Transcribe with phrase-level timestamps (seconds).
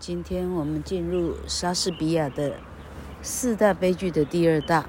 [0.00, 2.52] 今天我们进入莎士比亚的
[3.20, 4.88] 四大悲剧的第二大，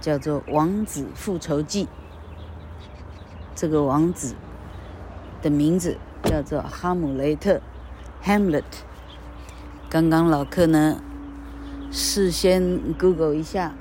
[0.00, 1.86] 叫做《王子复仇记》。
[3.56, 4.36] 这个王子
[5.42, 7.60] 的名字叫做哈姆雷特
[8.22, 8.62] （Hamlet）。
[9.90, 11.02] 刚刚老克呢，
[11.90, 13.74] 事先 Google 一下，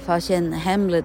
[0.00, 1.04] 发现 Hamlet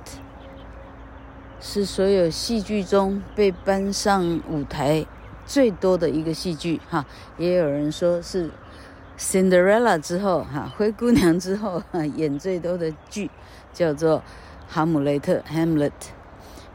[1.59, 5.05] 是所有戏剧中被搬上舞台
[5.45, 6.79] 最多的一个戏剧。
[6.89, 7.05] 哈，
[7.37, 8.49] 也有人说是。
[9.19, 11.83] Cinderella 之后，哈，灰姑娘之后，
[12.15, 13.29] 演最多的剧
[13.73, 14.19] 叫做
[14.69, 15.91] 《哈姆雷特》（Hamlet）。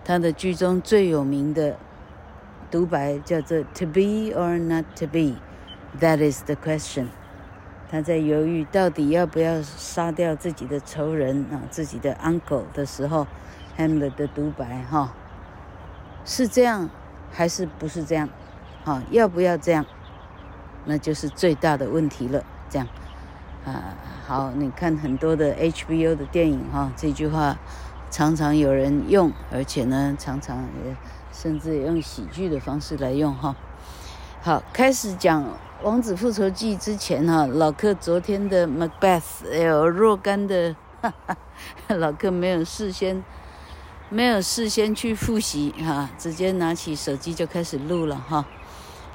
[0.05, 1.79] 他的剧中最有名的
[2.71, 5.37] 独白叫做 “To be or not to be,
[5.99, 7.07] that is the question。”
[7.91, 13.27] 他在犹豫到底要不要杀掉自己的仇人啊，自己的 uncle 的时候
[13.79, 15.15] ，Hamlet 的独白哈，
[16.27, 16.91] 是这样
[17.33, 18.29] 还是不是这样？
[18.85, 19.87] 哈，要不要这样？
[20.85, 22.45] 那就是最大的问题了。
[22.71, 22.89] 这样，
[23.65, 23.95] 啊，
[24.27, 27.57] 好，你看很多的 HBO 的电影哈，这句话
[28.11, 30.97] 常常有人用，而且呢，常常也
[31.33, 33.55] 甚至也用喜剧的方式来用哈。
[34.43, 35.43] 好，开始讲
[35.83, 41.37] 《王子复仇记》之前哈，老克昨天的 Macbeth 有若干的，哈哈，
[41.97, 43.23] 老克没有事先
[44.11, 48.45] 没有事先去复习哈，直接拿起手机就开始录了哈。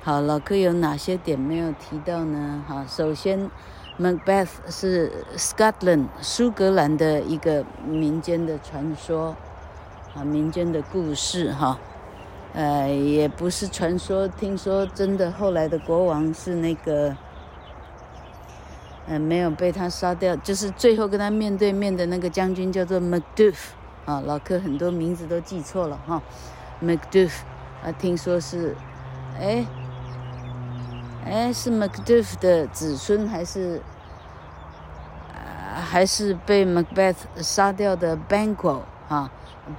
[0.10, 2.64] 好，老柯有哪些点没有提到呢？
[2.68, 3.48] 好，首先
[4.00, 9.36] ，Macbeth 是 Scotland 苏格兰的一个民间的传说，
[10.16, 11.78] 啊，民间的故事哈，
[12.54, 17.16] 呃，也不是传说，听说真的，后来的国王是那个，
[19.08, 23.58] 呃，没有被他杀掉，就是最后跟他面对面的那个将军叫做 Macduff，
[24.06, 26.20] 啊，老柯很多名字都记错了哈
[26.82, 27.42] ，Macduff，
[27.84, 28.76] 啊，听说是，
[29.40, 29.64] 哎。
[31.26, 33.82] 哎，是 Macduff 的子孙还是，
[35.34, 39.30] 呃，还是被 Macbeth 杀掉的 Banquo 哈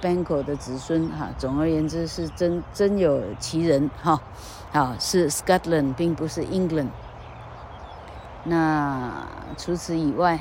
[0.01, 1.29] ，Banquo 的子孙哈。
[1.37, 4.21] 总而言之是真真有其人哈，
[4.71, 6.89] 好是 Scotland 并不是 England。
[8.45, 9.11] 那
[9.57, 10.39] 除此以外，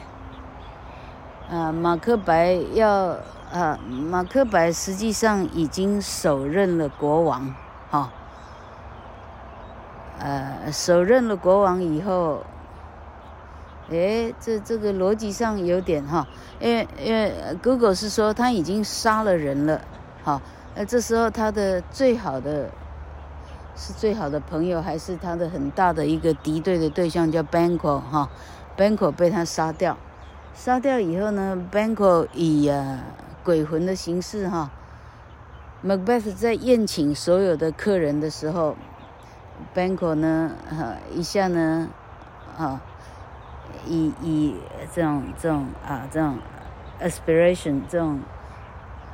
[1.51, 3.17] 啊，马克白要
[3.53, 7.53] 啊，马克白实际上已经手刃了国王
[7.91, 8.13] 哈。
[10.23, 12.45] 呃，手刃了国王以后，
[13.89, 16.29] 诶，这这个逻辑上有点哈，
[16.61, 17.33] 因为因为
[17.63, 19.81] Google 是说他已经杀了人了，
[20.23, 20.43] 好，
[20.77, 22.69] 那这时候他的最好的
[23.75, 28.29] 是最好的朋友，还是他的很大的一个敌对的对象叫 Banco 哈
[28.77, 29.97] ，Banco 被他杀掉，
[30.53, 33.05] 杀掉以后呢，Banco 以啊
[33.43, 34.71] 鬼魂的形式哈
[35.83, 38.77] ，Macbeth 在宴请所有的客人的时候。
[39.75, 41.89] Banquo 呢，哈，一下呢，
[42.59, 42.81] 啊，
[43.87, 44.57] 以以
[44.93, 46.39] 这种这种啊这种
[47.01, 48.21] aspiration 这种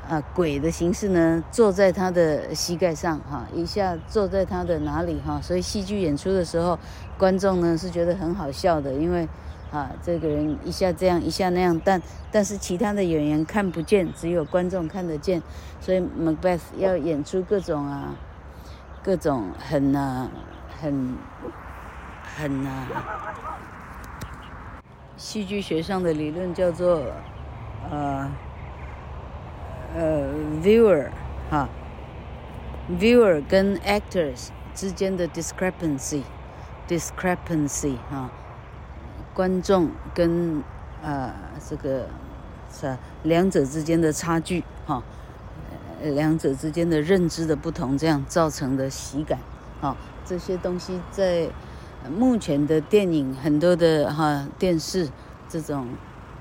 [0.09, 6.79] 啊鬼的形式呢，坐在他的膝盖上，哈，一下坐在他的哪里，哈，所以戏剧演出的时候，
[7.19, 9.29] 观众呢是觉得很好笑的，因为
[9.71, 12.01] 啊这个人一下这样一下那样，但
[12.33, 15.43] 但是其他的演员看不见，只有观众看得见，
[15.81, 18.15] 所以 Macbeth 要演出各种啊。
[19.07, 20.29] 各种很啊，
[20.81, 21.17] 很
[22.37, 22.89] 很啊，
[25.17, 27.05] 戏剧学上的理论叫做
[27.89, 28.29] 呃
[29.95, 31.09] 呃 viewer
[31.49, 31.69] 哈
[32.99, 36.23] ，viewer 跟 actors 之间的 discrepancy
[36.89, 38.29] discrepancy 哈，
[39.33, 40.59] 观众跟
[41.01, 41.33] 啊、呃、
[41.65, 42.09] 这个
[42.73, 45.01] 是两者之间的差距哈。
[46.03, 49.39] 两者之间的认知的不同，这样造成的喜感，
[49.81, 51.49] 啊，这些东西在
[52.17, 55.09] 目前的电影很多的哈电视
[55.49, 55.89] 这种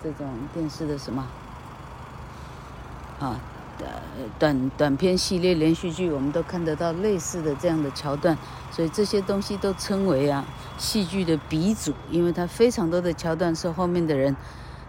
[0.04, 1.26] 这种电视的什么
[3.20, 3.40] 啊
[3.80, 3.86] 呃，
[4.40, 8.38] 短短片系列连续剧，我们都看得到类似的这样的桥段，
[8.72, 10.46] 所以这些东西都称为啊
[10.78, 14.34] 戏剧的鼻祖，因为它非常多的桥段是后面的人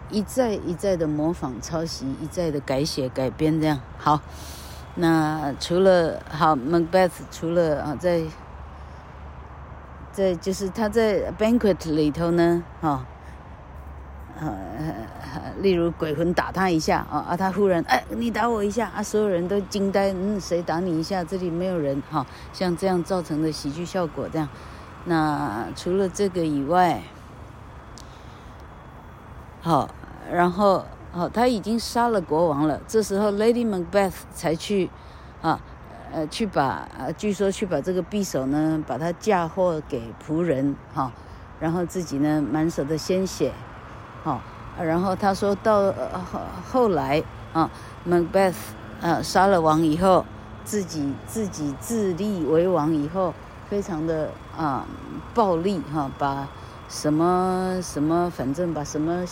[0.09, 4.21] 一再一再的模仿抄袭，一再的改写改编这样好。
[4.99, 8.23] 那除了好，Macbeth 除了啊，在
[10.11, 13.05] 在就是他在 banquet 里头呢，哈，
[14.39, 14.51] 呃，
[15.59, 21.23] 例如鬼魂打他一下啊，啊，他忽然哎，你打我一下啊，所有人都惊呆，嗯，谁打你一下？
[21.23, 24.49] 这里没有人哈，像这样造成的喜剧效果这样。
[25.05, 27.03] 那除了这个以外，
[29.61, 29.87] 好，
[30.31, 30.83] 然后。
[31.17, 32.79] 哦，他已经杀了国王了。
[32.87, 34.87] 这时候，Lady Macbeth 才去，
[35.41, 35.59] 啊，
[36.13, 41.11] 呃，去把，呃，据说去把这个匕首呢，把它嫁祸给仆人，哈、
[41.59, 43.51] 然后自己呢满手的鲜血，
[44.23, 44.39] 好，
[44.79, 46.39] 然后他说到后
[46.71, 47.71] 后来啊
[48.07, 48.53] ，Macbeth
[49.01, 50.23] 啊杀了王以后，
[50.63, 53.33] 自己自己自立为王以后，
[53.67, 54.85] 非常的啊
[55.33, 56.47] 暴力哈，把
[56.87, 59.25] 什么什么反正把什么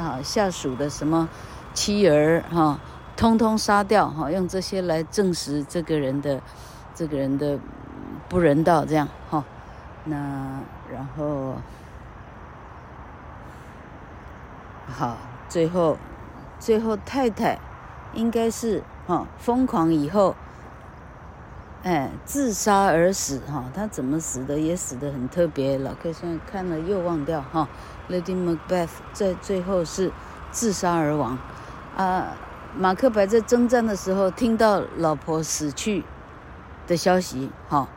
[0.00, 1.28] 啊下属的什么
[1.74, 2.78] 妻儿哈，
[3.16, 6.40] 通通杀掉哈，用这些来证实这个人的
[6.94, 7.58] 这个人的
[8.28, 9.44] 不人道这样哈。
[10.04, 10.16] 那
[10.90, 11.54] 然后，
[14.88, 15.16] 好，
[15.48, 15.96] 最后，
[16.58, 17.58] 最后太太
[18.14, 20.34] 应该是哈疯狂以后，
[21.82, 23.64] 哎，自杀而死哈。
[23.74, 24.58] 他怎么死的？
[24.58, 25.78] 也死得很特别。
[25.78, 27.68] 老客现在看了又忘掉哈。
[28.10, 30.12] Lady Macbeth 在最后是
[30.50, 31.38] 自杀而亡。
[31.96, 32.36] 啊，
[32.76, 36.04] 马克白在征战的时候听到老婆死去
[36.86, 37.88] 的消息哈。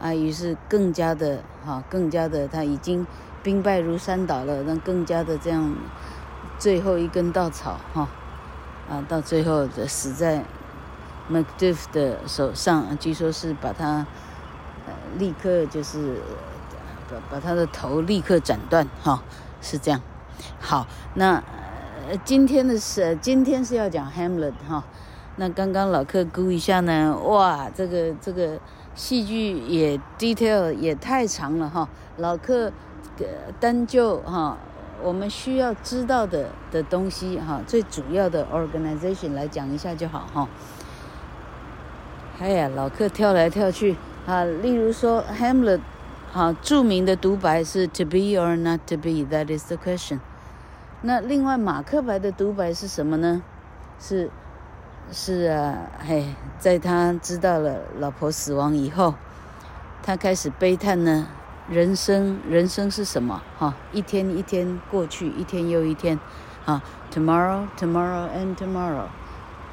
[0.00, 3.06] 啊，于是更加的哈，更加的他已经
[3.42, 5.74] 兵败如山倒了，那更加的这样，
[6.58, 8.08] 最后一根稻草哈，
[8.88, 10.44] 啊，到最后的死在
[11.30, 14.06] Macduff 的手上，据说是把他
[14.86, 16.16] 呃立刻就是
[17.10, 19.22] 把把他的头立刻斩断哈，
[19.60, 20.00] 是这样。
[20.60, 21.42] 好，那
[22.08, 24.84] 呃今天的是今天是要讲 Hamlet 哈，
[25.36, 28.58] 那刚刚老客估一下呢，哇，这个这个。
[28.94, 32.72] 戏剧也 detail 也太长了哈，老客，
[33.60, 34.58] 单就哈
[35.00, 40.48] 我们需要知道的的东西哈，最主要的 organization 来讲一下就好哈。
[42.38, 43.96] 哎呀，老客跳来跳去
[44.26, 45.80] 啊，例如说 Hamlet
[46.32, 50.20] 哈著名的独白是 To be or not to be, that is the question。
[51.02, 53.42] 那另外马克白的独白是什么呢？
[53.98, 54.30] 是。
[55.10, 55.74] 是啊，
[56.06, 59.14] 嘿，在他知道了老婆死亡以后，
[60.02, 61.26] 他开始悲叹呢。
[61.70, 63.42] 人生，人生是什么？
[63.58, 66.18] 哈，一天一天过去，一天又一天，
[66.66, 66.82] 啊
[67.12, 69.06] ，tomorrow, tomorrow and tomorrow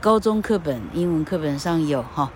[0.00, 2.30] 高中课本、英文课本上有哈。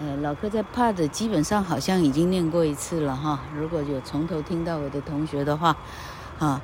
[0.00, 3.40] 呃，老课在 Pad 基本上好像已经念过一次了哈。
[3.54, 5.76] 如果有从头听到我的同学的话，
[6.38, 6.62] 啊，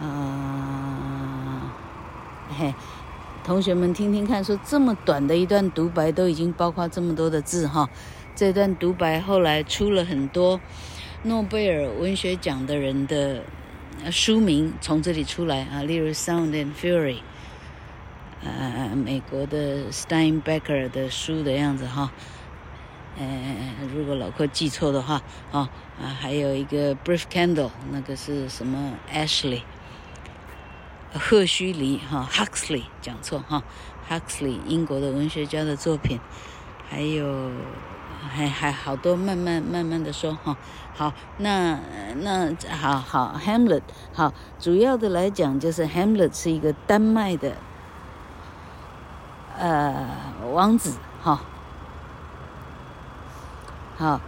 [0.00, 1.72] 啊，
[2.58, 2.74] 嘿。
[3.44, 7.88] 同学们，听听看，说这么短的一段独白，都已经包括这么多的字哈。
[8.34, 10.60] 这段独白后来出了很多
[11.22, 13.44] 诺贝尔文学奖的人的
[14.10, 17.14] 书名，从这里出来啊，例如《Sound and Fury》，
[18.46, 22.10] 呃，美国的 Steinbecker 的书的样子哈。
[23.18, 25.70] 呃，如果老柯记错的话，啊
[26.00, 29.62] 啊，还有一个《Brief Candle》，那个是什么？Ashley。
[31.14, 33.62] 赫胥黎哈，Huxley 讲错哈
[34.10, 36.20] ，Huxley 英国的文学家的作品，
[36.90, 37.50] 还有
[38.20, 40.58] 还还好多，慢慢慢慢的说哈。
[40.94, 41.80] 好，那
[42.20, 43.80] 那好好，Hamlet
[44.12, 47.56] 好，主要的来讲就是 Hamlet 是一个丹麦的
[49.58, 50.06] 呃
[50.52, 51.40] 王子哈。
[53.96, 54.20] 好，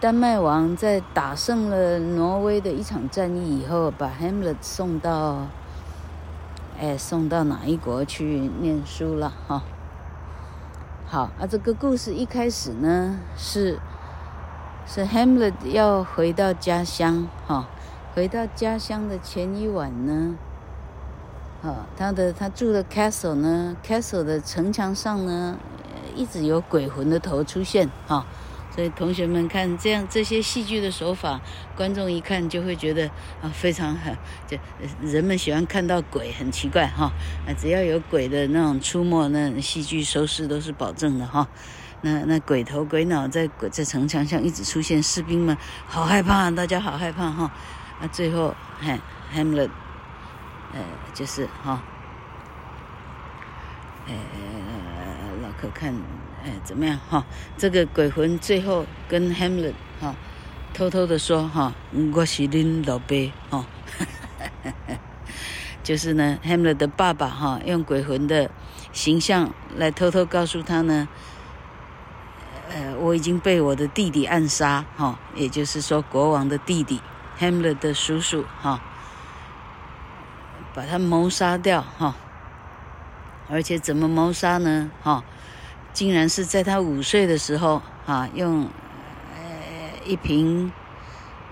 [0.00, 5.46] 丹麦王在打胜了挪威的一场战役以后，把 Hamlet 送到。
[6.76, 9.62] 哎，送到哪一国去念书了哈？
[11.06, 13.78] 好啊，这个故事一开始呢是
[14.84, 17.68] 是 Hamlet 要回到家乡哈，
[18.12, 20.34] 回到家乡的前一晚呢，
[21.64, 25.58] 啊，他的他住的 castle 呢，castle 的城墙上呢，
[26.14, 28.26] 一直有鬼魂的头出现哈。
[28.74, 31.40] 所以同学们看这样这些戏剧的手法，
[31.74, 33.06] 观众一看就会觉得
[33.40, 34.14] 啊非常很，
[34.46, 34.58] 就
[35.00, 37.10] 人们喜欢看到鬼，很奇怪哈。
[37.46, 41.48] 啊，只要有鬼的那种出没，那戏剧收视都是保证的哈。
[42.02, 45.56] 那那鬼头鬼脑在鬼在城墙上一直出现，士兵们
[45.86, 47.50] 好害怕，大家好害怕哈。
[48.00, 48.98] 啊，最后哈
[49.34, 49.70] Hamlet，
[50.74, 50.80] 呃，
[51.14, 51.82] 就是哈，
[54.06, 54.14] 呃，
[55.42, 55.94] 老可看。
[56.44, 57.24] 哎，怎么样哈？
[57.56, 60.14] 这个鬼魂最后跟 Hamlet 哈
[60.74, 61.72] 偷偷的说哈，
[62.12, 63.14] 我是恁老爸
[63.48, 63.64] 哈，
[65.82, 68.50] 就是呢，Hamlet 的爸爸哈，用鬼魂的
[68.92, 71.08] 形象来偷偷告诉他呢，
[72.70, 77.00] 呃，我已经被我的弟弟暗杀哈，也就是说国王的弟弟
[77.40, 78.82] Hamlet 的叔叔哈，
[80.74, 82.16] 把他谋杀掉哈，
[83.48, 84.90] 而且怎么谋杀呢？
[85.02, 85.22] 哈，
[85.92, 88.68] 竟然是在他五岁的时候啊，用
[89.34, 89.40] 呃
[90.04, 90.72] 一瓶，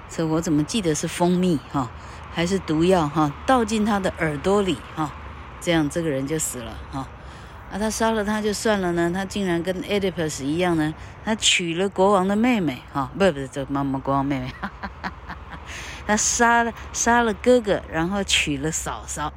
[0.08, 1.88] 这我怎么记得是蜂蜜哈，
[2.32, 5.12] 还是毒药哈，倒进他的耳朵里哈，
[5.60, 7.06] 这样这个人就死了哈。
[7.70, 10.92] 啊，他杀了他就算了呢，他竟然跟 Oedipus 一样呢，
[11.24, 14.52] 他娶了国王的妹妹哈，不不，这妈妈国王妹妹。
[14.60, 15.12] 哈哈哈
[16.06, 19.32] 他杀了杀了哥哥，然后娶了嫂嫂，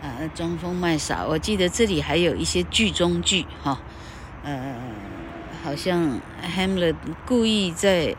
[0.03, 1.25] 啊，装疯卖傻。
[1.25, 3.79] 我记得这里还有一些剧中剧，哈，
[4.43, 4.75] 呃，
[5.63, 8.17] 好像 Hamlet 故意在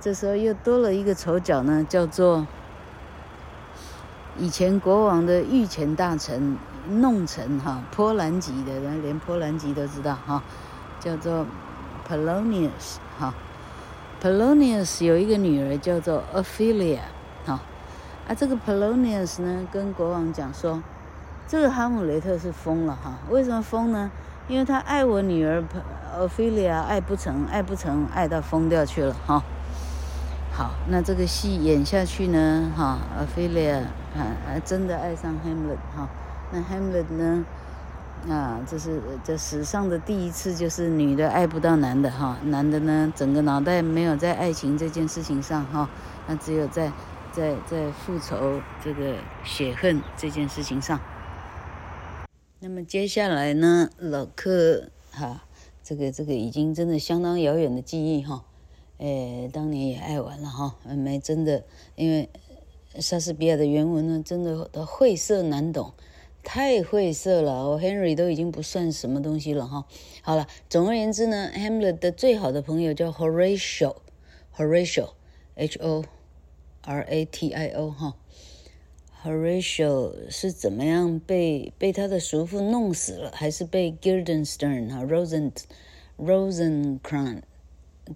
[0.00, 2.46] 这时候又多了一个丑角呢，叫做
[4.38, 6.56] 以前国王的御前大臣
[6.88, 10.42] 弄臣哈，波兰籍的人，连波兰籍都知道哈，
[10.98, 11.44] 叫做
[12.08, 13.34] Polonius 哈。
[14.22, 17.00] Polonius 有一个女儿叫做 Ophelia
[17.44, 17.60] 哈，
[18.26, 20.82] 啊，这个 Polonius 呢跟国王讲说，
[21.46, 24.10] 这个哈姆雷特是疯了哈，为什么疯呢？
[24.48, 25.62] 因为他爱我女儿
[26.14, 29.42] 奥菲利亚，爱不成，爱不成，爱到疯掉去了哈。
[30.52, 33.76] 好，那这个戏演下去呢，哈，奥菲利亚
[34.14, 36.08] 啊，真的爱上 Hamlet 哈。
[36.50, 37.44] 那 Hamlet 呢，
[38.28, 45.88] 啊，这是这史上的第一次，就是女的爱不到男的哈，男的呢，整个脑袋没有在爱情这件事情上哈，
[46.26, 46.92] 那只有在
[47.30, 51.00] 在在复仇这个血恨这件事情上。
[52.64, 55.48] 那么接下来呢，老克哈，
[55.82, 58.44] 这个这个已经真的相当遥远的记忆哈，
[58.98, 61.64] 诶，当年也爱玩了哈，没真的，
[61.96, 62.28] 因为
[63.00, 65.92] 莎士比亚的原文呢，真的晦涩难懂，
[66.44, 69.84] 太晦涩了，我 Henry 都已经不算什么东西了哈。
[70.22, 76.04] 好了，总而言之呢，Hamlet 的最好的朋友叫 Horatio，Horatio，H O
[76.82, 78.14] R A T I O 哈。
[79.24, 85.52] Horatio 是怎么样被被他的叔父弄死了，还是被 Gilden Stern 哈 Rosen
[86.18, 87.42] Rosencrantz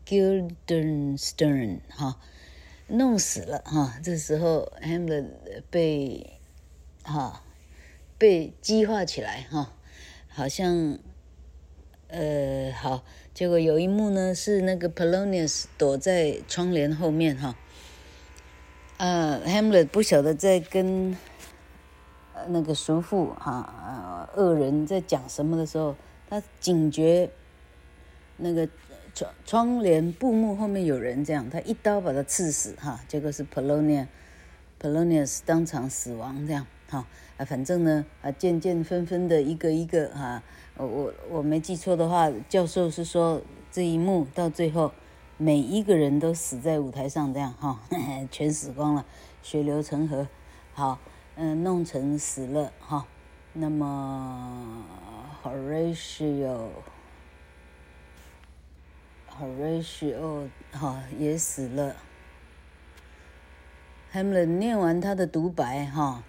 [0.05, 2.21] Guildenstern 哈
[2.89, 4.01] 弄死了哈。
[4.03, 5.27] 这时候 Hamlet
[5.71, 6.41] 被
[7.05, 7.45] 哈
[8.19, 9.73] 被激化起来哈，
[10.27, 10.99] 好像
[12.09, 17.57] 呃好，结果有一幕呢是那个 Polonius 躲在窗帘后面哈，
[18.99, 21.17] 呃 Hamlet 不晓得在跟
[22.49, 25.95] 那个叔父哈恶人在讲什么的时候，
[26.29, 27.31] 他警觉
[28.37, 28.69] 那个。
[29.17, 37.07] 窗窗帘布幕后面有人，这样他一刀把他刺死哈，结果是 Polonius，Polonius 当场死亡这样哈
[37.39, 40.43] 啊，反正呢啊渐渐纷纷的一个一个哈，
[40.77, 43.41] 我我没记错的话，教授是说
[43.73, 44.93] 这一幕到最后
[45.39, 47.81] 每一个人都死在舞台上这样哈，
[48.33, 49.05] 全死光了，
[49.43, 50.27] 血流成河，
[50.73, 50.99] 好
[51.35, 53.07] 嗯弄成死了哈，
[53.53, 54.85] 那么
[55.43, 56.69] Horatio。
[59.39, 61.97] Horatio 哈也死了。
[64.15, 66.23] Hamlet 念完他的独白哈，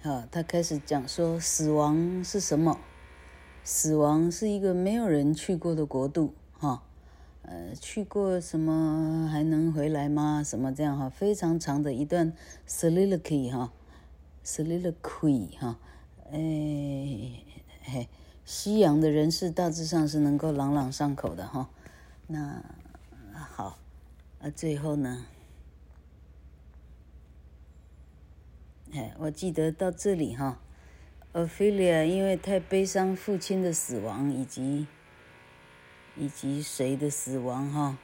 [0.00, 2.78] 好，他开始讲说死亡是什么？
[3.64, 6.82] 死亡是一个没有人去过的国度哈，
[7.42, 10.42] 呃，去过什么还能回来吗？
[10.44, 11.08] 什么这样哈？
[11.08, 12.34] 非常长的一段
[12.68, 13.72] soliloquy 哈
[14.44, 15.78] ，soliloquy 哈，
[16.30, 17.42] 哎
[17.82, 18.08] 嘿。
[18.44, 21.70] 西洋的人士大致上是能够朗朗上口的哈，
[22.26, 22.62] 那
[23.32, 23.78] 好，
[24.42, 25.24] 啊最后呢？
[28.92, 30.60] 哎，我记得到这里哈
[31.34, 34.86] ，Ophelia 因为太悲伤父亲的死亡以及
[36.16, 37.98] 以及谁的死亡哈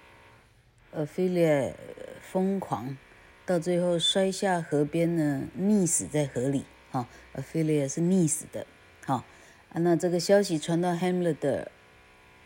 [0.94, 1.72] ，Ophelia
[2.20, 2.98] 疯狂，
[3.46, 8.66] 到最后摔下河边呢，溺死在河里哈，Ophelia 是溺死的，
[9.06, 9.24] 哈。
[9.72, 11.70] 啊，那这个消息传到 Hamlet 的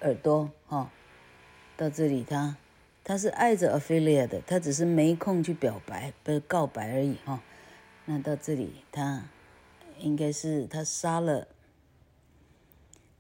[0.02, 0.90] 耳朵，哈、哦，
[1.74, 2.58] 到这里他
[3.02, 7.40] 他是爱着 Ophelia 的，他只是没空去表白，不告白而已，哈、哦。
[8.04, 9.24] 那到这里他
[10.04, 11.48] 应该是他杀了，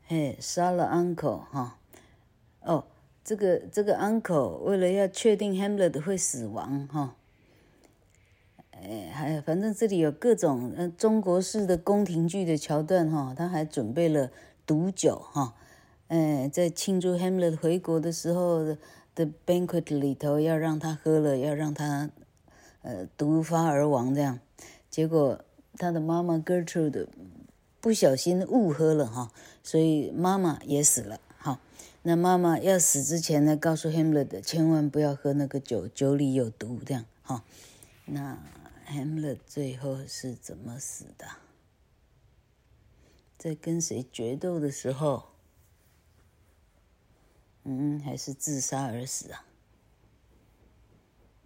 [0.06, 1.78] 嘿，杀了 Uncle，哈、
[2.60, 2.84] 哦，哦，
[3.24, 7.10] 这个这个 Uncle 为了要确定 Hamlet 会死亡，哈、哦。
[8.72, 14.30] 哎，还反正这里有各种呃中国式的宫廷剧的桥段哈，他还准备了
[14.66, 15.54] 毒酒哈，
[16.08, 18.62] 哎，在庆祝 Hamlet 回国的时候
[19.14, 22.10] 的 banquet 里头要让他喝了，要让他
[22.82, 24.38] 呃毒发而亡这样，
[24.90, 25.42] 结果
[25.78, 27.08] 他的妈妈 Gertrude
[27.80, 29.30] 不小心误喝了哈，
[29.62, 31.60] 所以妈妈也死了哈。
[32.02, 37.44] 那妈妈要死之前呢，告诉 Hamlet 千万不要喝那个酒，酒里有毒这样哈，
[38.06, 38.38] 那。
[38.86, 41.26] Hamlet 最后是怎么死的？
[43.38, 45.30] 在跟谁决斗的时候，
[47.62, 49.46] 嗯，还是自杀而死啊？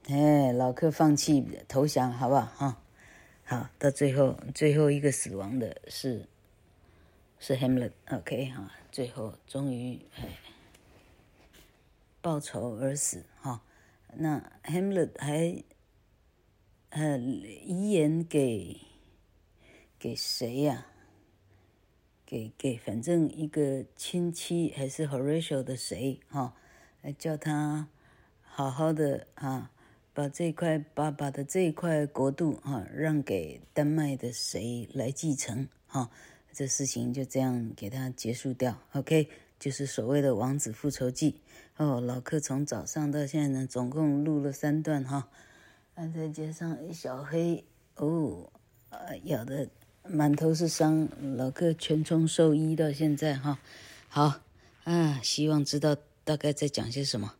[0.08, 2.46] 哎，老克放弃投降，好不好？
[2.56, 2.82] 哈，
[3.48, 6.28] 好，到最后最后一个死亡的是
[7.38, 10.38] 是 Hamlet，OK 哈，最后终于哎
[12.20, 13.62] 报仇而死哈。
[14.14, 15.64] 那 Hamlet 还。
[16.90, 18.80] 呃，遗言给
[19.98, 20.86] 给谁呀、
[22.24, 26.54] 给给，反正一个亲戚还是 Horatio 的谁哈？
[27.02, 27.88] 来叫他
[28.40, 29.70] 好好的啊，
[30.18, 36.10] 把这块爸爸的这一块国度哈让给丹麦的谁来继承哈？
[36.52, 38.76] 这事情就这样给他结束掉。
[38.94, 39.28] OK，
[39.60, 41.40] 就是所谓的王子复仇记
[41.76, 42.00] 哦。
[42.00, 45.28] 老克从早上到现在呢，总共录了三段哈。
[45.94, 47.62] 再加上一小黑
[47.94, 48.50] 哦，
[48.90, 49.68] 呃，咬得
[50.02, 53.60] 满头是伤，老克全充兽医到现在哈，
[54.08, 54.40] 好
[54.82, 57.36] 啊，希望知道大概在讲些什么。